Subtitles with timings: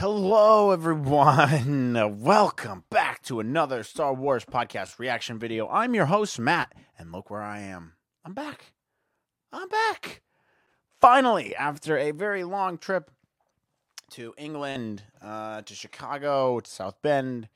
[0.00, 2.20] Hello, everyone.
[2.22, 5.68] Welcome back to another Star Wars podcast reaction video.
[5.68, 7.92] I'm your host, Matt, and look where I am.
[8.24, 8.72] I'm back.
[9.52, 10.22] I'm back.
[11.02, 13.10] Finally, after a very long trip
[14.12, 17.50] to England, uh, to Chicago, to South Bend,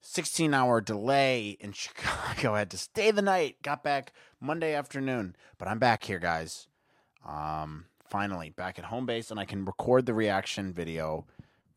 [0.00, 2.54] 16 hour delay in Chicago.
[2.54, 3.56] I had to stay the night.
[3.62, 6.68] Got back Monday afternoon, but I'm back here, guys.
[7.26, 11.26] Um, finally, back at home base, and I can record the reaction video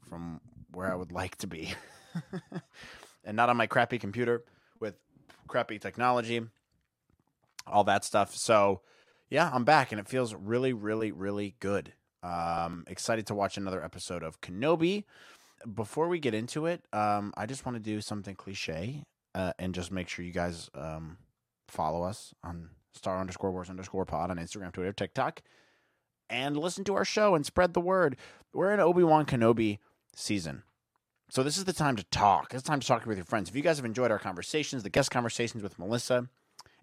[0.10, 1.74] from where I would like to be,
[3.24, 4.44] and not on my crappy computer
[4.80, 4.96] with
[5.48, 6.42] crappy technology,
[7.66, 8.36] all that stuff.
[8.36, 8.82] So,
[9.30, 11.94] yeah, I'm back, and it feels really, really, really good.
[12.24, 15.04] Um, excited to watch another episode of Kenobi.
[15.74, 19.04] Before we get into it, um, I just want to do something cliche
[19.34, 21.18] uh, and just make sure you guys um,
[21.68, 25.42] follow us on star underscore wars underscore pod on Instagram, Twitter, TikTok,
[26.30, 28.18] and listen to our show and spread the word.
[28.54, 29.80] We're in Obi Wan Kenobi
[30.18, 30.64] season.
[31.30, 32.54] So this is the time to talk.
[32.54, 33.50] It's time to talk with your friends.
[33.50, 36.30] If you guys have enjoyed our conversations, the guest conversations with Melissa,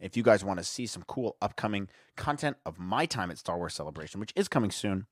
[0.01, 3.57] if you guys want to see some cool upcoming content of my time at Star
[3.57, 5.07] Wars Celebration, which is coming soon,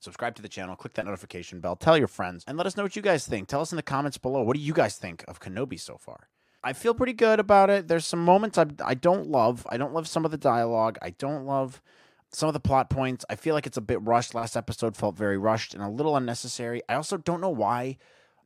[0.00, 2.82] subscribe to the channel, click that notification bell, tell your friends, and let us know
[2.82, 3.48] what you guys think.
[3.48, 4.42] Tell us in the comments below.
[4.42, 6.28] What do you guys think of Kenobi so far?
[6.64, 7.86] I feel pretty good about it.
[7.86, 9.66] There's some moments I, I don't love.
[9.70, 10.98] I don't love some of the dialogue.
[11.02, 11.82] I don't love
[12.30, 13.24] some of the plot points.
[13.30, 14.34] I feel like it's a bit rushed.
[14.34, 16.82] Last episode felt very rushed and a little unnecessary.
[16.88, 17.98] I also don't know why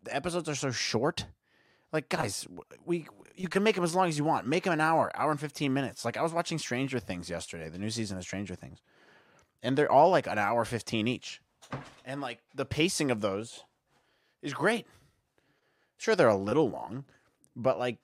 [0.03, 1.27] the episodes are so short.
[1.93, 2.47] Like, guys,
[2.85, 4.47] we you can make them as long as you want.
[4.47, 6.05] Make them an hour, hour and fifteen minutes.
[6.05, 8.79] Like I was watching Stranger Things yesterday, the new season of Stranger Things,
[9.63, 11.41] and they're all like an hour fifteen each,
[12.05, 13.65] and like the pacing of those
[14.43, 14.87] is great.
[15.99, 17.05] Sure, they're a little long,
[17.55, 17.99] but like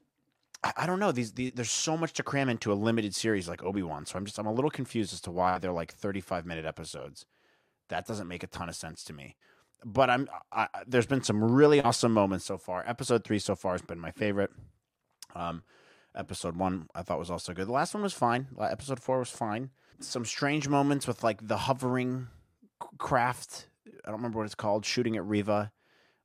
[0.62, 1.12] I, I don't know.
[1.12, 4.06] These, these there's so much to cram into a limited series like Obi Wan.
[4.06, 7.26] So I'm just I'm a little confused as to why they're like 35 minute episodes.
[7.88, 9.36] That doesn't make a ton of sense to me.
[9.84, 12.84] But I'm I, there's been some really awesome moments so far.
[12.86, 14.50] Episode three so far has been my favorite.
[15.34, 15.62] Um,
[16.14, 17.68] episode one I thought was also good.
[17.68, 18.48] The last one was fine.
[18.60, 19.70] Episode four was fine.
[20.00, 22.28] Some strange moments with like the hovering
[22.98, 23.66] craft.
[23.86, 24.84] I don't remember what it's called.
[24.84, 25.72] Shooting at Reva.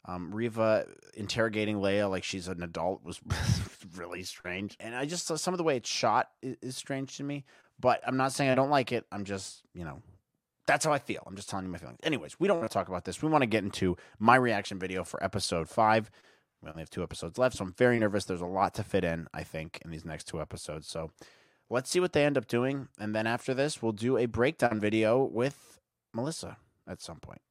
[0.05, 3.21] Um, Reva interrogating Leia like she's an adult was
[3.95, 7.23] really strange, and I just some of the way it's shot is, is, strange to
[7.23, 7.45] me.
[7.79, 9.05] But I'm not saying I don't like it.
[9.11, 10.01] I'm just you know
[10.67, 11.23] that's how I feel.
[11.25, 11.99] I'm just telling you my feelings.
[12.03, 13.21] Anyways, we don't want to talk about this.
[13.21, 16.11] We want to get into my reaction video for episode five.
[16.61, 18.25] We only have two episodes left, so I'm very nervous.
[18.25, 20.87] There's a lot to fit in, I think, in these next two episodes.
[20.87, 21.11] So
[21.69, 24.79] let's see what they end up doing, and then after this, we'll do a breakdown
[24.79, 25.79] video with
[26.13, 27.41] Melissa at some point.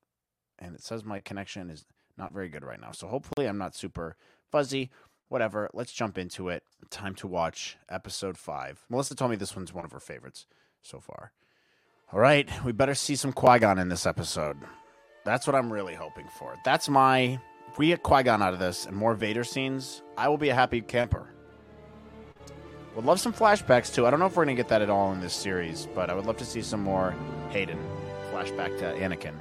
[0.59, 1.85] And it says my connection is
[2.17, 2.93] not very good right now.
[2.93, 4.17] So hopefully I'm not super
[4.51, 4.91] fuzzy.
[5.29, 5.71] Whatever.
[5.73, 6.63] Let's jump into it.
[6.91, 8.85] Time to watch episode five.
[8.91, 10.47] Melissa told me this one's one of her favorites
[10.83, 11.33] so far.
[12.13, 14.59] All right, we better see some Qui Gon in this episode.
[15.25, 16.55] That's what I'm really hoping for.
[16.65, 17.41] That's my.
[17.71, 20.51] If we get Qui Gon out of this and more Vader scenes, I will be
[20.51, 21.31] a happy camper.
[22.95, 24.07] Would love some flashbacks too.
[24.07, 26.15] I don't know if we're gonna get that at all in this series, but I
[26.15, 27.15] would love to see some more
[27.49, 27.79] Hayden
[28.31, 29.33] flashback to Anakin.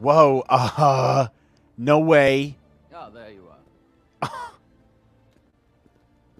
[0.00, 1.28] Whoa, uh,
[1.76, 2.56] no way.
[2.94, 3.44] Oh, there you
[4.22, 4.30] are.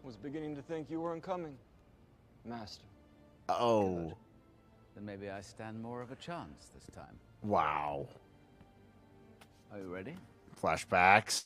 [0.02, 1.56] Was beginning to think you weren't coming,
[2.46, 2.84] Master.
[3.50, 3.96] Oh.
[3.96, 4.14] Good.
[4.94, 7.18] Then maybe I stand more of a chance this time.
[7.42, 8.08] Wow.
[9.72, 10.14] Are you ready?
[10.60, 11.44] Flashbacks.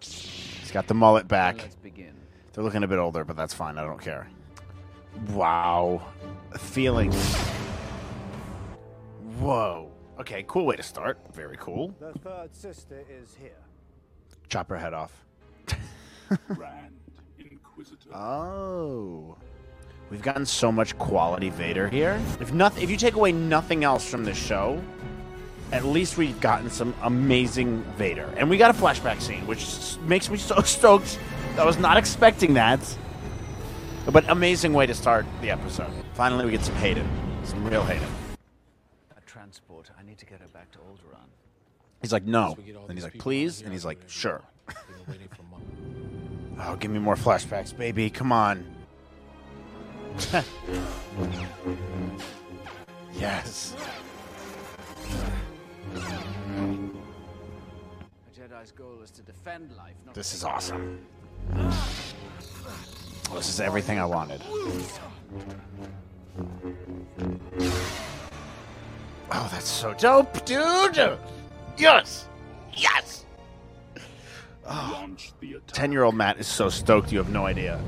[0.00, 1.58] He's got the mullet back.
[1.58, 2.14] Then let's begin.
[2.52, 3.78] They're looking a bit older, but that's fine.
[3.78, 4.28] I don't care.
[5.30, 6.08] Wow.
[6.58, 7.36] Feelings.
[9.38, 9.85] Whoa.
[10.18, 11.18] Okay, cool way to start.
[11.34, 11.94] Very cool.
[12.00, 13.58] The third sister is here.
[14.48, 15.12] Chop her head off.
[16.48, 16.96] Grand
[17.38, 18.14] Inquisitor.
[18.14, 19.36] Oh.
[20.10, 22.20] We've gotten so much quality Vader here.
[22.40, 24.82] If nothing if you take away nothing else from this show,
[25.72, 28.32] at least we've gotten some amazing Vader.
[28.36, 29.66] And we got a flashback scene, which
[30.02, 31.18] makes me so stoked.
[31.58, 32.80] I was not expecting that.
[34.10, 35.90] But amazing way to start the episode.
[36.14, 37.06] Finally we get some Hayden.
[37.44, 38.08] Some real Hayden.
[39.76, 39.98] Transport.
[39.98, 41.28] I need to get her back to Alderaan.
[42.02, 42.56] He's like, no.
[42.88, 43.62] And he's like, please?
[43.62, 44.42] And he's like, sure.
[46.60, 48.10] oh, give me more flashbacks, baby.
[48.10, 48.64] Come on.
[53.14, 53.74] yes.
[55.94, 56.00] A
[58.38, 61.04] Jedi's goal is to defend life, not This is awesome.
[63.34, 64.40] This is everything I wanted.
[69.30, 71.18] Oh, that's so dope, dude!
[71.76, 72.28] Yes!
[72.74, 73.24] Yes!
[74.66, 75.72] Launch the attack.
[75.72, 77.80] 10 year old Matt is so stoked, you have no idea.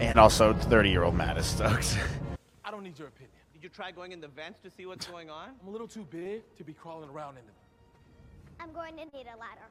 [0.00, 1.98] And also, 30 year old Matt is stoked.
[2.64, 3.30] I don't need your opinion.
[3.52, 5.50] Did you try going in the vents to see what's going on?
[5.60, 7.54] I'm a little too big to be crawling around in them.
[8.58, 9.66] I'm going to need a ladder.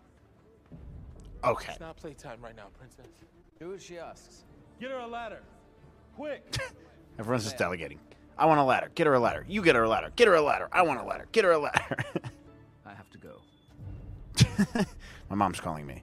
[1.44, 1.72] okay.
[1.72, 3.08] It's not playtime right now, princess.
[3.60, 4.44] Do as she asks.
[4.80, 5.42] Get her a ladder.
[6.16, 6.58] Quick.
[7.20, 8.00] Everyone's just delegating.
[8.42, 8.90] I want a ladder.
[8.96, 9.46] Get her a ladder.
[9.48, 10.12] You get her a ladder.
[10.16, 10.68] Get her a ladder.
[10.72, 11.28] I want a ladder.
[11.32, 11.96] Get her a ladder.
[12.88, 14.84] I have to go.
[15.30, 16.02] My mom's calling me.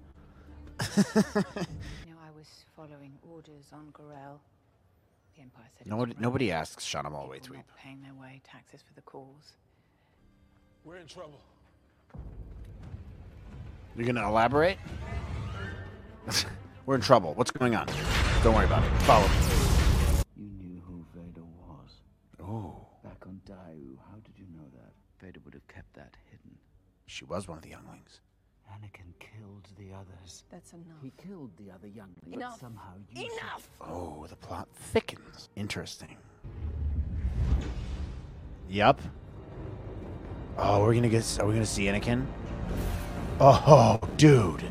[0.96, 4.40] You know, I was following orders on Gorel.
[5.34, 7.56] The Empire said it Nobody, nobody asks Shauna Malway People tweet.
[7.58, 9.54] not paying their way taxes for the cause.
[10.84, 11.40] We're in trouble.
[13.96, 14.78] You're gonna elaborate?
[16.86, 17.34] We're in trouble.
[17.34, 17.88] What's going on?
[18.44, 18.90] Don't worry about it.
[19.02, 19.34] Follow me.
[20.36, 21.90] You knew who Vader was.
[22.48, 24.92] Oh, Back on Daiyu, how did you know that?
[25.24, 26.56] Vader would have kept that hidden.
[27.06, 28.20] she was one of the younglings.
[28.70, 30.44] Anakin killed the others.
[30.50, 31.02] That's enough.
[31.02, 32.52] He killed the other youngling, Enough.
[32.52, 33.68] but somehow you Enough!
[33.80, 35.48] Oh, the plot thickens.
[35.56, 36.16] Interesting.
[38.68, 39.00] Yup.
[40.58, 41.38] Oh, we're gonna get.
[41.40, 42.26] Are we gonna see Anakin?
[43.40, 44.64] Oh, dude.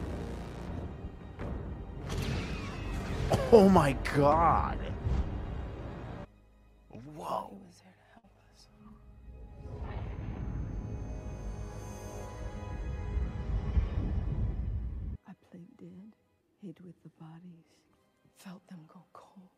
[3.51, 4.77] Oh my god.
[17.47, 17.65] Bodies,
[18.38, 19.49] felt them go cold.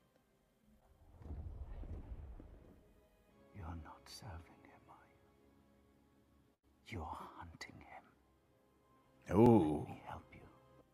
[3.55, 6.97] You're not serving him, are you?
[6.97, 9.37] You're hunting him.
[9.37, 10.39] Ooh, Let me help you.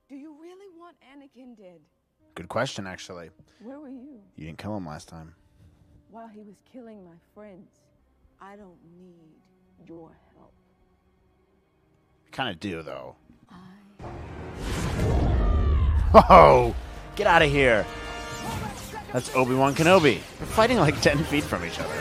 [0.09, 1.80] Do you really want Anakin dead?
[2.36, 2.86] good question.
[2.86, 3.30] Actually,
[3.63, 5.33] Where were you you didn't kill him last time.
[6.12, 7.69] while he was killing my friends?
[8.42, 10.51] I don't need your help.
[12.31, 13.15] Kind of do though.
[13.50, 13.56] I
[16.18, 16.74] Oh,
[17.18, 17.86] get out of here.
[19.12, 20.22] That's Obi Wan Kenobi.
[20.38, 21.94] They're fighting like 10 feet from each other.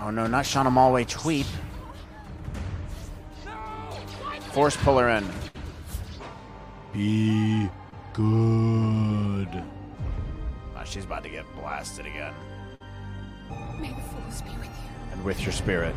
[0.00, 1.46] Oh no, not Shauna Malway Tweep.
[4.52, 5.28] Force pull her in.
[6.94, 7.68] Be
[8.14, 9.62] good.
[10.74, 12.32] Ah, she's about to get blasted again.
[13.78, 15.12] may the force be with you.
[15.12, 15.94] And with your spirit.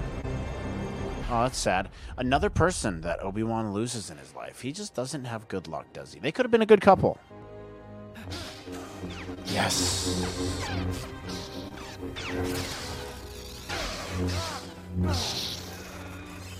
[1.29, 1.89] Oh, that's sad.
[2.17, 4.61] Another person that Obi Wan loses in his life.
[4.61, 6.19] He just doesn't have good luck, does he?
[6.19, 7.17] They could have been a good couple.
[9.45, 10.07] Yes.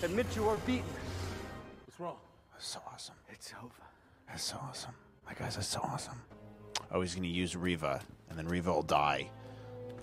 [0.03, 0.85] Admit you are beaten.
[1.85, 2.17] What's wrong?
[2.53, 3.15] That's so awesome.
[3.29, 3.73] It's over.
[4.27, 4.93] That's so awesome.
[5.25, 6.21] My guys, that's so awesome.
[6.91, 9.29] Oh, he's going to use Reva, and then Reva will die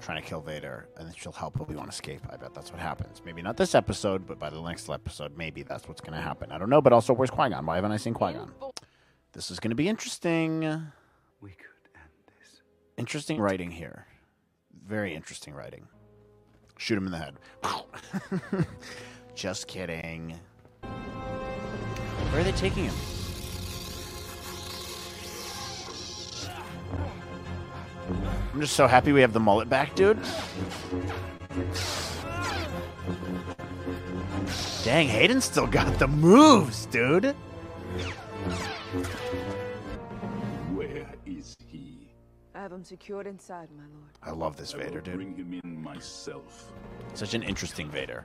[0.01, 2.21] trying to kill Vader, and then she'll help Obi Wan escape.
[2.31, 3.23] I bet that's what happens.
[3.25, 6.53] Maybe not this episode, but by the next episode, maybe that's what's going to happen.
[6.53, 7.67] I don't know, but also, where's Qui Gon?
[7.67, 8.53] Why haven't I seen Qui Gon?
[9.33, 10.61] This is going to be interesting.
[11.41, 12.11] We could end
[12.41, 12.63] this.
[12.97, 14.07] Interesting writing here.
[14.87, 15.87] Very interesting writing.
[16.79, 17.35] Shoot him in the head.
[19.35, 20.39] Just kidding.
[22.31, 22.95] Where are they taking him?
[28.59, 30.19] I'm just so happy we have the mullet back, dude.
[34.83, 37.37] Dang, Hayden still got the moves, dude.
[40.75, 42.11] Where is he?
[42.53, 44.11] I have him secured inside, my lord.
[44.25, 45.15] I love this I Vader, dude.
[45.15, 46.73] bring him in myself.
[47.15, 48.25] Such an interesting Vader.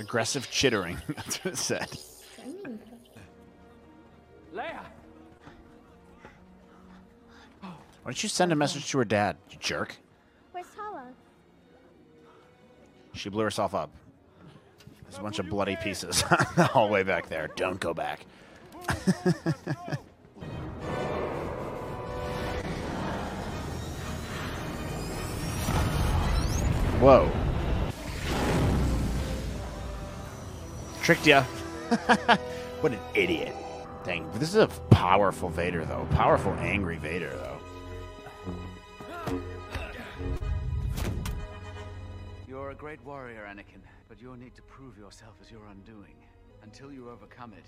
[0.00, 0.98] Aggressive chittering.
[1.14, 1.96] That's what it said.
[8.06, 9.96] Why don't you send a message to her dad, you jerk?
[10.52, 11.06] Where's Tala?
[13.14, 13.90] She blew herself up.
[15.02, 16.22] There's a bunch of bloody pieces
[16.72, 17.48] all the way back there.
[17.56, 18.20] Don't go back.
[27.00, 27.28] Whoa.
[31.02, 31.42] Tricked ya.
[32.80, 33.52] what an idiot.
[34.04, 36.06] Dang, this is a powerful Vader, though.
[36.12, 37.55] Powerful, angry Vader, though.
[42.76, 46.14] You're a great warrior, Anakin, but you'll need to prove yourself as your undoing.
[46.62, 47.64] Until you overcome it,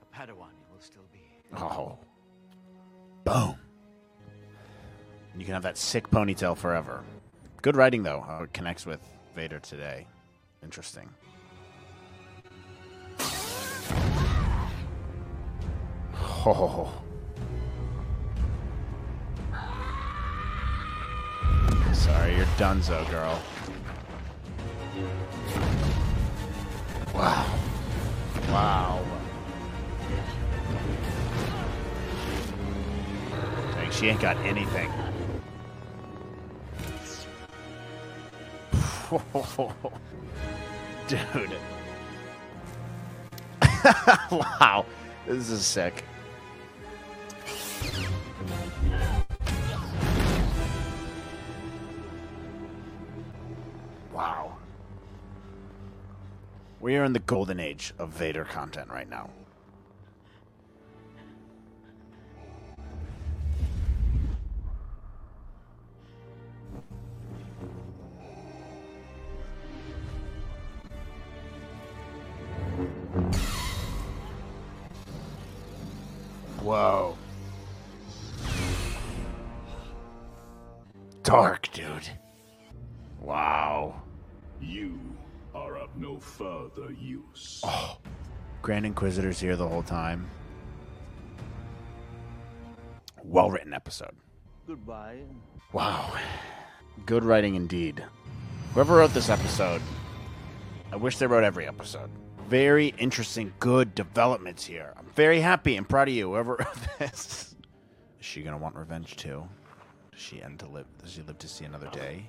[0.00, 1.18] a Padawan you will still be.
[1.56, 1.98] Oh.
[3.24, 3.56] Boom.
[5.36, 7.02] You can have that sick ponytail forever.
[7.60, 9.00] Good writing, though, how it connects with
[9.34, 10.06] Vader today.
[10.62, 11.08] Interesting.
[16.46, 17.02] Oh.
[21.92, 23.42] Sorry, you're donezo, girl.
[27.14, 27.58] Wow.
[28.48, 29.04] Wow.
[33.90, 34.92] she ain't got anything.
[41.08, 41.56] Dude.
[44.30, 44.84] wow.
[45.26, 46.04] This is sick.
[56.88, 59.28] We are in the golden age of Vader content right now.
[76.62, 77.18] Whoa.
[81.22, 82.08] Dark, dude.
[83.20, 84.00] Wow.
[84.62, 84.98] You
[85.98, 87.60] no further use.
[87.64, 87.98] Oh.
[88.62, 90.28] Grand Inquisitor's here the whole time.
[93.22, 94.14] Well written episode.
[94.66, 95.20] Goodbye.
[95.72, 96.12] Wow.
[97.06, 98.04] Good writing indeed.
[98.74, 99.82] Whoever wrote this episode,
[100.92, 102.10] I wish they wrote every episode.
[102.48, 104.94] Very interesting, good developments here.
[104.96, 107.54] I'm very happy and proud of you, whoever wrote this.
[108.20, 109.46] Is she gonna want revenge too?
[110.12, 112.28] Does she end to live does she live to see another day?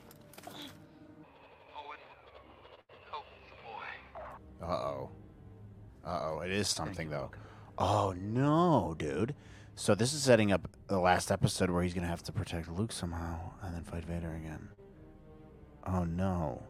[4.70, 5.10] Uh oh.
[6.06, 6.40] Uh oh.
[6.42, 7.32] It is something though.
[7.78, 9.34] Oh no, dude.
[9.76, 12.92] So this is setting up the last episode where he's gonna have to protect Luke
[12.92, 14.70] somehow and then fight Vader again.
[15.88, 16.62] Oh no.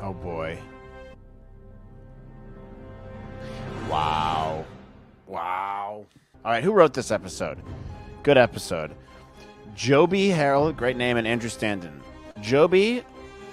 [0.00, 0.58] Oh boy.
[3.90, 4.64] Wow.
[5.26, 6.06] Wow.
[6.44, 7.58] All right, who wrote this episode?
[8.22, 8.92] Good episode.
[9.74, 12.00] Joby Harold, great name, and Andrew Stanton.
[12.40, 13.02] Joby,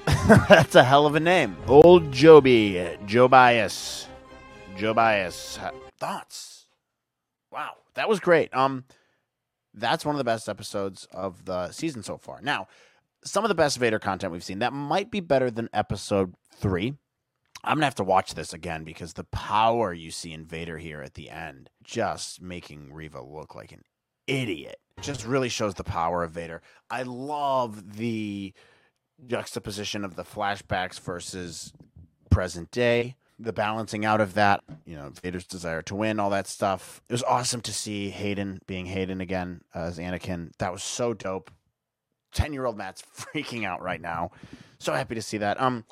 [0.50, 1.56] that's a hell of a name.
[1.68, 2.74] Old Joby,
[3.06, 4.08] Jobias.
[4.76, 5.72] Jobias.
[5.98, 6.66] Thoughts?
[7.52, 8.54] Wow, that was great.
[8.56, 8.86] Um,
[9.74, 12.42] that's one of the best episodes of the season so far.
[12.42, 12.68] Now,
[13.24, 14.60] some of the best Vader content we've seen.
[14.60, 16.96] That might be better than episode three.
[17.64, 21.02] I'm gonna have to watch this again because the power you see in Vader here
[21.02, 23.84] at the end, just making Reva look like an
[24.28, 26.62] idiot, just really shows the power of Vader.
[26.90, 28.54] I love the
[29.28, 31.74] juxtaposition of the flashbacks versus
[32.30, 36.48] present day, the balancing out of that, you know, Vader's desire to win, all that
[36.48, 37.02] stuff.
[37.10, 40.52] It was awesome to see Hayden being Hayden again as Anakin.
[40.60, 41.52] That was so dope.
[42.34, 44.32] 10 year old Matt's freaking out right now.
[44.80, 45.62] So happy to see that.
[45.62, 45.86] Um,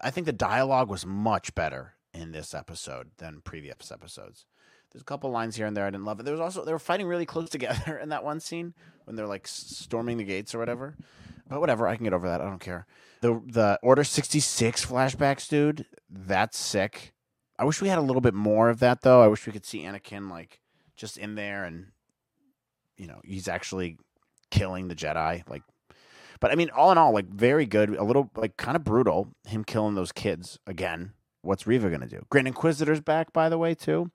[0.00, 4.46] I think the dialogue was much better in this episode than previous episodes.
[4.90, 6.22] There's a couple lines here and there I didn't love it.
[6.22, 9.26] There was also they were fighting really close together in that one scene when they're
[9.26, 10.96] like storming the gates or whatever.
[11.48, 12.40] But whatever, I can get over that.
[12.40, 12.86] I don't care.
[13.20, 17.14] The the Order 66 flashbacks, dude, that's sick.
[17.58, 19.22] I wish we had a little bit more of that though.
[19.22, 20.60] I wish we could see Anakin like
[20.96, 21.86] just in there and
[22.96, 23.98] you know, he's actually
[24.50, 25.62] killing the Jedi like
[26.40, 27.90] but I mean, all in all, like very good.
[27.90, 29.28] A little like kind of brutal.
[29.46, 31.12] Him killing those kids again.
[31.42, 32.24] What's Reva gonna do?
[32.30, 34.10] Grand Inquisitor's back, by the way, too.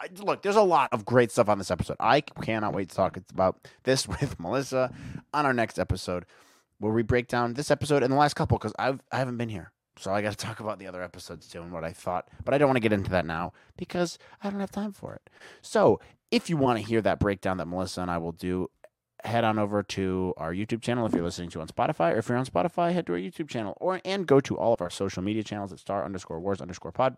[0.00, 1.96] I, look, there's a lot of great stuff on this episode.
[1.98, 4.92] I cannot wait to talk about this with Melissa
[5.32, 6.26] on our next episode,
[6.78, 9.48] where we break down this episode and the last couple because I've I haven't been
[9.48, 12.28] here, so I got to talk about the other episodes too and what I thought.
[12.44, 15.14] But I don't want to get into that now because I don't have time for
[15.14, 15.30] it.
[15.62, 18.70] So if you want to hear that breakdown that Melissa and I will do
[19.24, 22.28] head on over to our YouTube channel if you're listening to on Spotify, or if
[22.28, 24.90] you're on Spotify, head to our YouTube channel, or and go to all of our
[24.90, 27.16] social media channels at star underscore wars underscore pod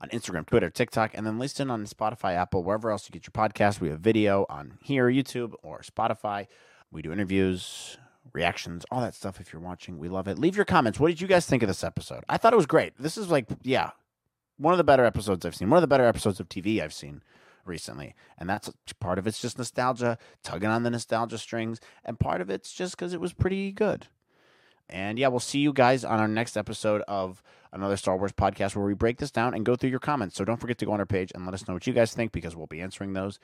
[0.00, 3.48] on Instagram, Twitter, TikTok, and then listen on Spotify, Apple, wherever else you get your
[3.48, 3.80] podcast.
[3.80, 6.46] We have video on here, YouTube, or Spotify.
[6.90, 7.98] We do interviews,
[8.32, 9.40] reactions, all that stuff.
[9.40, 10.38] If you're watching, we love it.
[10.38, 10.98] Leave your comments.
[10.98, 12.24] What did you guys think of this episode?
[12.28, 12.94] I thought it was great.
[12.98, 13.90] This is like, yeah,
[14.56, 15.70] one of the better episodes I've seen.
[15.70, 17.22] One of the better episodes of TV I've seen
[17.64, 18.14] recently.
[18.38, 18.70] And that's
[19.00, 22.96] part of it's just nostalgia, tugging on the nostalgia strings, and part of it's just
[22.96, 24.06] because it was pretty good.
[24.88, 28.74] And yeah, we'll see you guys on our next episode of another Star Wars podcast
[28.74, 30.36] where we break this down and go through your comments.
[30.36, 32.12] So don't forget to go on our page and let us know what you guys
[32.12, 33.38] think because we'll be answering those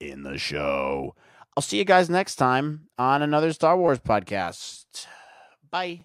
[0.00, 1.14] in the show.
[1.56, 5.06] I'll see you guys next time on another Star Wars podcast.
[5.70, 6.04] Bye.